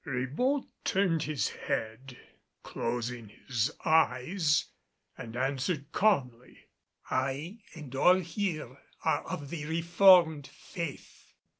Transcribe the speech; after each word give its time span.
Ribault 0.03 0.65
turned 0.83 1.21
his 1.21 1.49
head, 1.49 2.17
closing 2.63 3.29
his 3.45 3.69
eyes 3.85 4.65
and 5.15 5.35
answered 5.37 5.91
calmly, 5.91 6.57
"I 7.11 7.59
and 7.75 7.93
all 7.95 8.15
here 8.17 8.79
are 9.05 9.23
of 9.27 9.51
the 9.51 9.67
Reformed 9.67 10.47
Faith." 10.47 11.33